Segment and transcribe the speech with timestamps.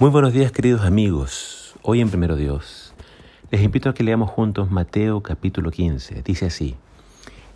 [0.00, 1.74] Muy buenos días queridos amigos.
[1.82, 2.94] Hoy en Primero Dios
[3.50, 6.22] les invito a que leamos juntos Mateo capítulo 15.
[6.22, 6.74] Dice así,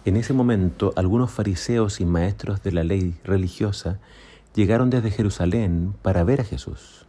[0.04, 3.98] en ese momento algunos fariseos y maestros de la ley religiosa
[4.54, 7.06] llegaron desde Jerusalén para ver a Jesús.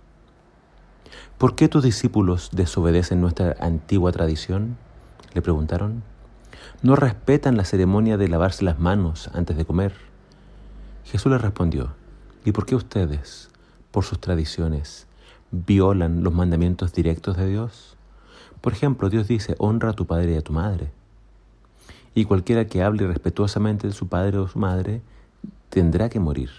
[1.37, 4.77] ¿Por qué tus discípulos desobedecen nuestra antigua tradición?
[5.33, 6.01] Le preguntaron.
[6.81, 9.95] No respetan la ceremonia de lavarse las manos antes de comer.
[11.03, 11.93] Jesús les respondió,
[12.45, 13.49] ¿y por qué ustedes,
[13.91, 15.07] por sus tradiciones,
[15.65, 17.95] violan los mandamientos directos de Dios.
[18.61, 20.91] Por ejemplo, Dios dice, honra a tu padre y a tu madre.
[22.13, 25.01] Y cualquiera que hable respetuosamente de su padre o su madre
[25.69, 26.49] tendrá que morir.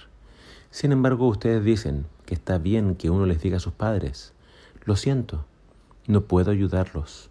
[0.70, 4.32] Sin embargo, ustedes dicen que está bien que uno les diga a sus padres,
[4.84, 5.44] lo siento,
[6.06, 7.30] no puedo ayudarlos,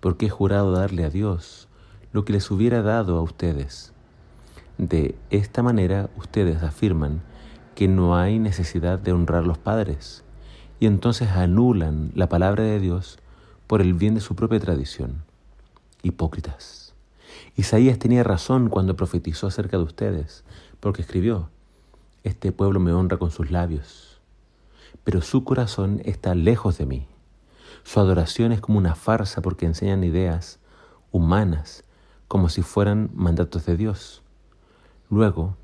[0.00, 1.68] porque he jurado darle a Dios
[2.12, 3.92] lo que les hubiera dado a ustedes.
[4.78, 7.22] De esta manera ustedes afirman
[7.74, 10.24] que no hay necesidad de honrar a los padres
[10.80, 13.18] y entonces anulan la palabra de Dios
[13.66, 15.22] por el bien de su propia tradición.
[16.02, 16.94] Hipócritas.
[17.54, 20.42] Isaías tenía razón cuando profetizó acerca de ustedes,
[20.80, 21.50] porque escribió,
[22.24, 24.20] Este pueblo me honra con sus labios,
[25.04, 27.06] pero su corazón está lejos de mí.
[27.84, 30.58] Su adoración es como una farsa porque enseñan ideas
[31.12, 31.84] humanas
[32.26, 34.22] como si fueran mandatos de Dios.
[35.10, 35.56] Luego,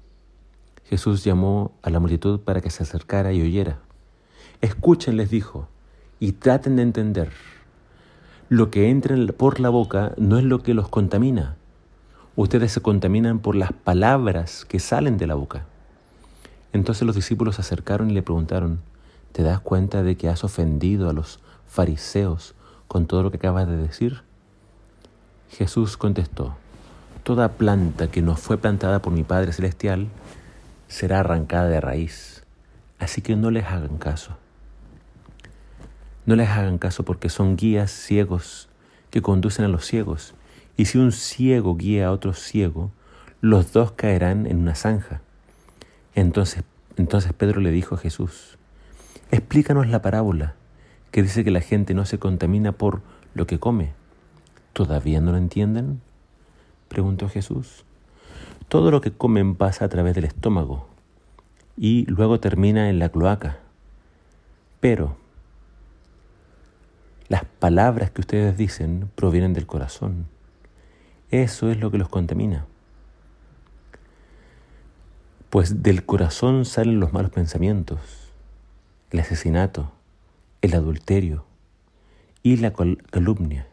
[0.84, 3.85] Jesús llamó a la multitud para que se acercara y oyera.
[4.60, 5.68] Escuchen, les dijo,
[6.18, 7.30] y traten de entender.
[8.48, 11.56] Lo que entra por la boca no es lo que los contamina.
[12.36, 15.66] Ustedes se contaminan por las palabras que salen de la boca.
[16.72, 18.80] Entonces los discípulos se acercaron y le preguntaron,
[19.32, 22.54] ¿te das cuenta de que has ofendido a los fariseos
[22.88, 24.22] con todo lo que acabas de decir?
[25.50, 26.56] Jesús contestó,
[27.26, 30.06] Toda planta que no fue plantada por mi Padre Celestial
[30.86, 32.44] será arrancada de raíz,
[33.00, 34.36] así que no les hagan caso.
[36.26, 38.68] No les hagan caso porque son guías ciegos
[39.10, 40.34] que conducen a los ciegos.
[40.76, 42.90] Y si un ciego guía a otro ciego,
[43.40, 45.20] los dos caerán en una zanja.
[46.14, 46.64] Entonces,
[46.96, 48.58] entonces Pedro le dijo a Jesús,
[49.30, 50.54] explícanos la parábola
[51.12, 53.02] que dice que la gente no se contamina por
[53.34, 53.92] lo que come.
[54.72, 56.00] ¿Todavía no lo entienden?
[56.88, 57.84] Preguntó Jesús.
[58.68, 60.88] Todo lo que comen pasa a través del estómago
[61.76, 63.58] y luego termina en la cloaca.
[64.80, 65.16] Pero
[67.28, 70.26] las palabras que ustedes dicen provienen del corazón.
[71.30, 72.66] Eso es lo que los contamina.
[75.50, 78.00] Pues del corazón salen los malos pensamientos,
[79.10, 79.92] el asesinato,
[80.62, 81.44] el adulterio
[82.42, 83.66] y la calumnia.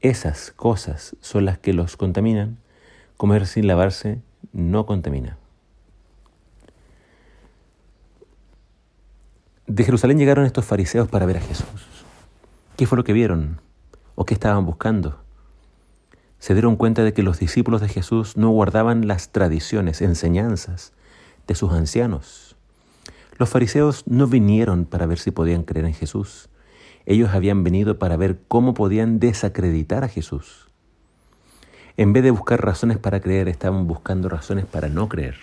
[0.00, 2.58] Esas cosas son las que los contaminan.
[3.16, 4.20] Comer sin lavarse
[4.52, 5.38] no contamina.
[9.66, 11.87] De Jerusalén llegaron estos fariseos para ver a Jesús.
[12.78, 13.60] ¿Qué fue lo que vieron?
[14.14, 15.20] ¿O qué estaban buscando?
[16.38, 20.92] Se dieron cuenta de que los discípulos de Jesús no guardaban las tradiciones, enseñanzas
[21.48, 22.54] de sus ancianos.
[23.36, 26.50] Los fariseos no vinieron para ver si podían creer en Jesús.
[27.04, 30.68] Ellos habían venido para ver cómo podían desacreditar a Jesús.
[31.96, 35.34] En vez de buscar razones para creer, estaban buscando razones para no creer.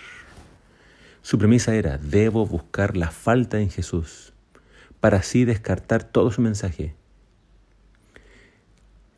[1.20, 4.32] Su premisa era, debo buscar la falta en Jesús,
[5.00, 6.94] para así descartar todo su mensaje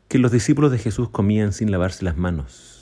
[0.09, 2.81] que los discípulos de Jesús comían sin lavarse las manos.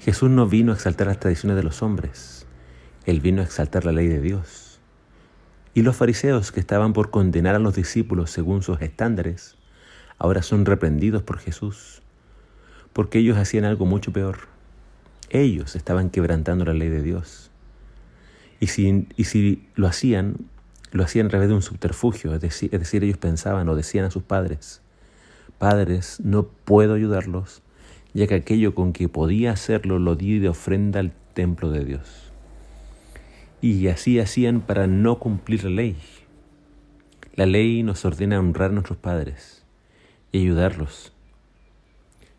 [0.00, 2.44] Jesús no vino a exaltar las tradiciones de los hombres,
[3.06, 4.80] Él vino a exaltar la ley de Dios.
[5.72, 9.56] Y los fariseos que estaban por condenar a los discípulos según sus estándares,
[10.18, 12.02] ahora son reprendidos por Jesús,
[12.92, 14.48] porque ellos hacían algo mucho peor.
[15.30, 17.52] Ellos estaban quebrantando la ley de Dios.
[18.58, 20.34] Y si, y si lo hacían,
[20.90, 24.04] lo hacían a través de un subterfugio, es decir, es decir, ellos pensaban o decían
[24.04, 24.80] a sus padres,
[25.64, 27.62] Padres, no puedo ayudarlos,
[28.12, 32.30] ya que aquello con que podía hacerlo lo di de ofrenda al templo de Dios.
[33.62, 35.96] Y así hacían para no cumplir la ley.
[37.34, 39.64] La ley nos ordena honrar a nuestros padres
[40.32, 41.14] y ayudarlos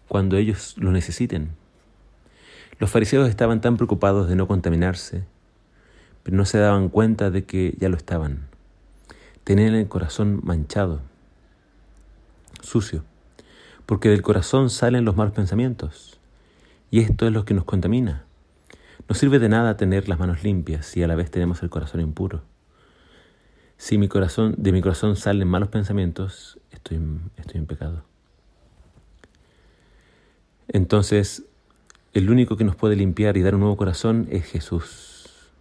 [0.07, 1.49] cuando ellos lo necesiten.
[2.77, 5.23] Los fariseos estaban tan preocupados de no contaminarse,
[6.21, 8.49] pero no se daban cuenta de que ya lo estaban.
[9.43, 11.01] Tenían el corazón manchado
[12.65, 13.03] sucio,
[13.85, 16.19] porque del corazón salen los malos pensamientos,
[16.91, 18.25] y esto es lo que nos contamina.
[19.07, 22.01] No sirve de nada tener las manos limpias si a la vez tenemos el corazón
[22.01, 22.41] impuro.
[23.77, 26.99] Si mi corazón, de mi corazón salen malos pensamientos, estoy,
[27.37, 28.03] estoy en pecado.
[30.67, 31.43] Entonces,
[32.13, 35.51] el único que nos puede limpiar y dar un nuevo corazón es Jesús.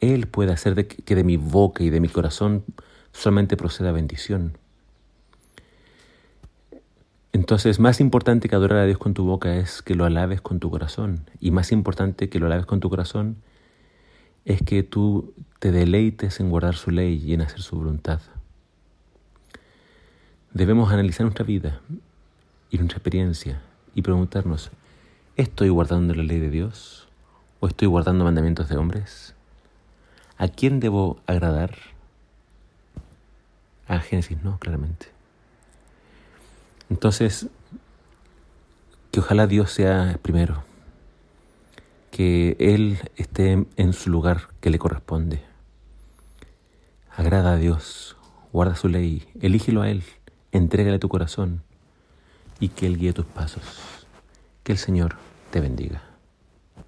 [0.00, 2.64] Él puede hacer de que de mi boca y de mi corazón
[3.12, 4.56] solamente proceda bendición.
[7.32, 10.58] Entonces, más importante que adorar a Dios con tu boca es que lo alabes con
[10.58, 11.30] tu corazón.
[11.40, 13.36] Y más importante que lo alabes con tu corazón
[14.44, 18.20] es que tú te deleites en guardar su ley y en hacer su voluntad.
[20.52, 21.80] Debemos analizar nuestra vida
[22.70, 23.60] y nuestra experiencia
[23.94, 24.72] y preguntarnos,
[25.36, 27.08] ¿estoy guardando la ley de Dios
[27.60, 29.34] o estoy guardando mandamientos de hombres?
[30.36, 31.76] ¿A quién debo agradar?
[33.86, 35.19] A Génesis no, claramente.
[36.90, 37.46] Entonces,
[39.10, 40.64] que ojalá Dios sea primero,
[42.10, 45.42] que Él esté en su lugar que le corresponde.
[47.16, 48.16] Agrada a Dios,
[48.52, 50.02] guarda su ley, elígelo a Él,
[50.52, 51.62] entrégale tu corazón
[52.58, 53.62] y que Él guíe tus pasos.
[54.64, 55.16] Que el Señor
[55.50, 56.09] te bendiga.